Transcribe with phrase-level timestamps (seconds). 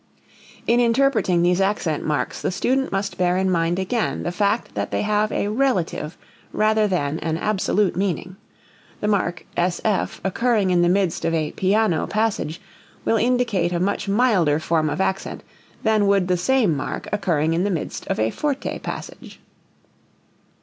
[0.65, 4.89] In interpreting these accent marks the student must bear in mind again the fact that
[4.89, 6.17] they have a relative
[6.51, 8.35] rather than an absolute meaning:
[8.99, 12.59] the mark sf occurring in the midst of a piano passage
[13.05, 15.43] will indicate a much milder form of accent
[15.83, 19.39] than would the same mark occurring in the midst of a forte passage.